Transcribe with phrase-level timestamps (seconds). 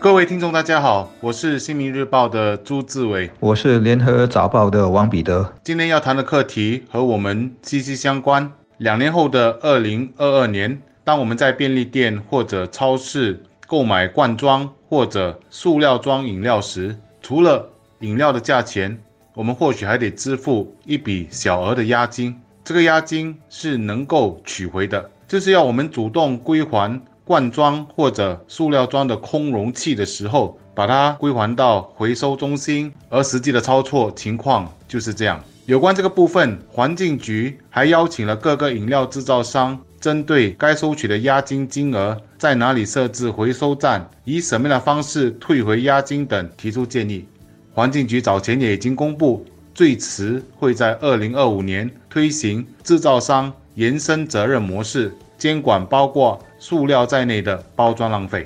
[0.00, 5.52] 各位听众，大家好，我是新民日报的朱志伟，我是联合早报的王彼得。
[5.64, 8.48] 今天要谈的课题和我们息息相关。
[8.76, 17.68] 两年后的二零二二年，当我们在便利店或者超市购买罐装或者塑料装饮料时，除了
[17.98, 18.96] 饮料的价钱，
[19.34, 22.40] 我们或许还得支付一笔小额的押金。
[22.62, 27.02] 这个押金是能够取回的，就是要我们主动归还。
[27.28, 35.38] 罐装或者塑料装的空容器的时候，把它归还到回收中心，而实际的操作情况就是这样。
[35.66, 47.26] 有关这个部分，环境局还邀请了各个饮料制造商，针对该收取的押金金额，在哪里设置回收站，以什么样的方式退回押金等提出建议。
[47.74, 55.12] 环境局早前也已经公布，最迟会在二零二五年推行制造商延伸责任模式。
[55.38, 58.42] 监管包括塑料在内的包装浪费。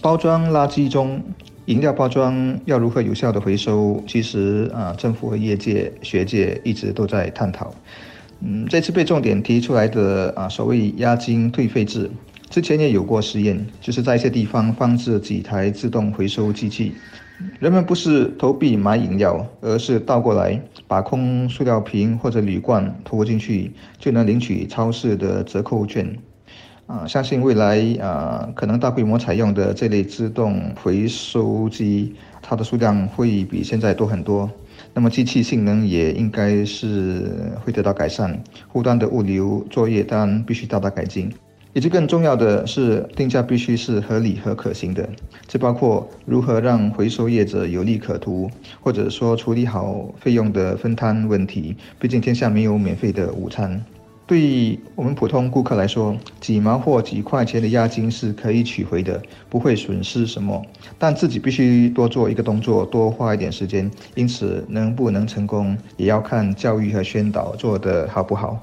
[0.00, 1.22] 包装垃圾中，
[1.66, 4.02] 饮料包装要如何有效的回收？
[4.06, 7.74] 其实啊，政府和业界、学界一直都在探讨。
[8.40, 12.10] 嗯，这次被重点提出来的啊，所谓押金退费制，
[12.48, 16.94] 之前也有过实验，就是在一些地方放置几台自动回收机器。
[17.58, 20.58] 人们不是投币买饮料，而是倒过来
[20.90, 26.18] 把空塑料瓶或者铝罐投进去，就能领取超市的折扣券。
[26.88, 34.50] 啊，相信未来啊，可能大规模采用的这类自动回收机，它的数量会比现在多很多。
[34.92, 41.32] 那么机器性能也应该是会得到改善，后端的物流作业当然必须大大改进。
[41.72, 45.08] 以及更重要的是，定价必须是合理和可行的。
[45.46, 51.76] 这包括如何让回收业者有利可图，或者说处理好费用的分摊问题。
[51.98, 53.82] 毕竟天下没有免费的午餐。
[54.26, 60.60] 对我们普通顾客来说，几毛或几块钱的押金是可以取回的，不会损失什么。
[60.98, 63.90] 但自己必须多做一个动作，多花一点时间。
[64.14, 68.60] 因此，能不能成功，也要看教育和宣导做得好不好。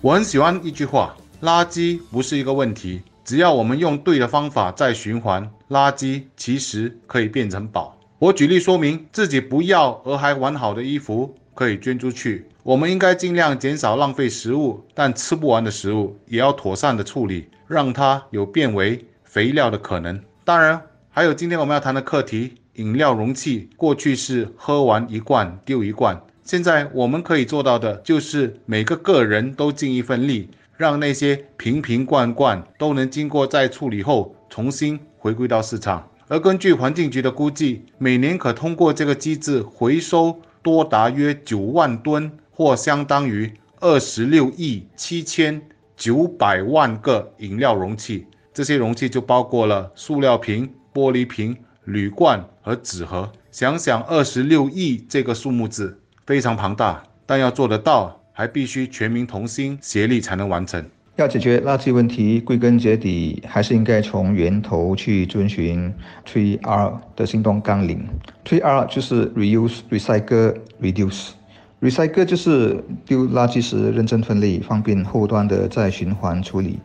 [0.00, 1.12] 我很喜欢一句话。
[1.42, 7.96] 垃圾不是一个问题，只要我们用对的方法再循环，垃圾其实可以变成宝。
[8.18, 12.44] 我举例说明，自己不要而还完好的衣服可以捐出去。
[12.62, 20.20] 我们应该尽量减少浪费食物，但吃不完的食物也要妥善的处理，让它有变为肥料的可能。
[20.44, 20.78] 当然，
[21.08, 30.50] 还有今天我们要谈的课题：饮料容器过去是喝完一罐丢一罐，现在我们可以做到的就是每个个人都尽一份力。
[30.80, 36.08] 让那些瓶瓶罐罐都能经过再处理后重新回归到市场。
[36.26, 45.60] 而根据环境局的估计，每年可通过这个机制回收多达约九万吨，或相当于二十六亿七千
[45.98, 48.26] 九百万个饮料容器。
[48.54, 51.54] 这些容器就包括了塑料瓶、玻璃瓶、
[51.84, 53.30] 铝罐和纸盒。
[53.50, 58.19] 想想二十六亿这个数目字，非常庞大，但要做得到。
[58.32, 60.84] 还必须全民同心协力才能完成。
[61.16, 65.92] 要解决垃圾问题，归根结底还是应该从源头去遵循
[66.26, 68.06] Three R 的行动纲领。
[68.44, 71.30] tr 就是 Reuse、Recycle、Reduce。
[71.82, 76.78] Recycle 就是丢垃圾时认真分类，方便后端的再循环处理。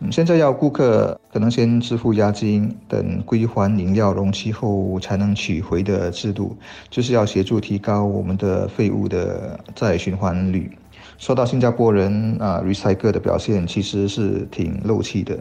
[0.00, 6.56] 嗯，现在要顾客可能先支付押金，等归还饮料容器后才能取回的制度，
[6.88, 10.70] 就是要协助提高我们的废物的再循环率。
[11.20, 15.38] 说到新加坡人啊，recycle 的表现其实是挺漏气的。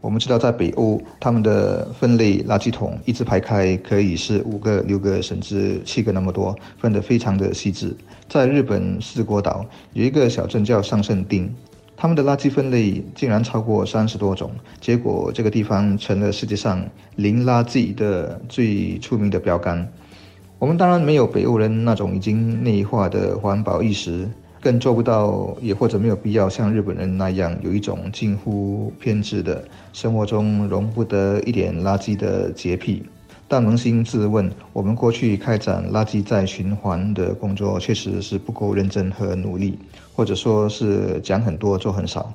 [0.00, 7.94] 我们知道，在北欧，他们的分类垃圾桶一字排开，可以是五个、六个，甚至七个那么多，分得非常的细致。
[8.26, 11.50] 在日本四国岛有一个小镇叫上圣町，
[11.94, 14.50] 他们的垃圾分类竟然超过三十多种，
[14.80, 16.82] 结果这个地方成了世界上
[17.16, 19.86] 零垃圾的最出名的标杆。
[20.58, 24.26] 我们当然没有北欧人那种已经内化的环保意识。
[24.60, 33.04] 更做不到，也或者没有必要像日本人那样有一种近乎偏执的生活中容不得一点垃圾的洁癖。
[33.50, 39.78] 但扪心自问，我们过去开展垃圾再循环的工作，确实是不够认真和努力，
[40.12, 42.30] 或者说是讲很多做很少。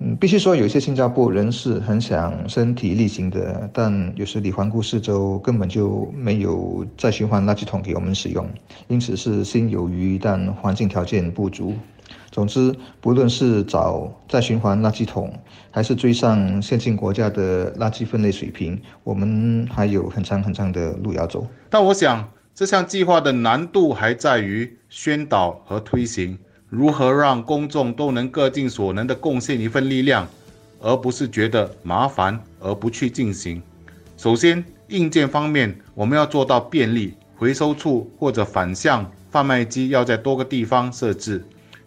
[0.00, 8.48] 嗯，必须说，有些新加坡人是很想身体力行的，但有时你环顾四周，根本就没有再循环垃圾桶给我们使用，
[8.86, 11.74] 因此是心有余，但环境条件不足。
[12.30, 15.32] 总之，不论是找再循环垃圾桶，
[15.72, 21.44] 还是追上先进国家的垃圾分类水平，我们还有很长很长的路要走。
[21.68, 26.38] 但我想，这项计划的难度还在于宣导和推行。
[26.70, 30.28] 如何让公众都能各尽所能地贡献一份力量，
[30.80, 33.62] 而不是觉得麻烦而不去进行？
[34.18, 41.42] 首先，硬件方面，我们要做到便利，回收处或者反向贩卖机要在多个地方设置，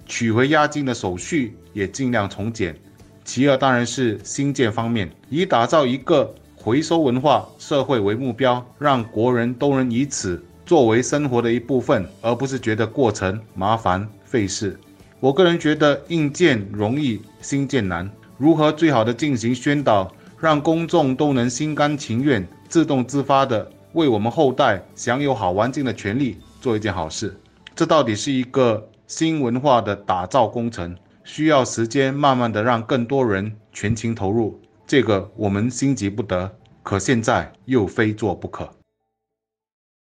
[0.08, 2.76] 取回押金的手续也尽量从简。
[3.24, 14.80] 其二，当然是新建方面，以打造一个回收文化社会为目标，让国人都能以此作为生活的一部分，而不是觉得过程麻烦费事。
[15.20, 18.10] 我个人觉得硬件容易，新建难。
[18.38, 27.38] 如何最好的进行宣导，让公众都能心甘情愿、自动自发的为我们后代享有好环境的权利做一件好事？
[27.76, 30.96] 这到底是一个新文化的打造工程。
[31.24, 36.52] 需要时间，慢慢的让更多人全情投入，这个我们心急不得，
[36.82, 38.68] 可现在又非做不可。